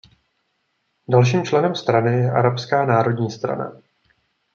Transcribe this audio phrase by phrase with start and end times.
[1.09, 3.81] Dalším členem strany je Arabská národní strana.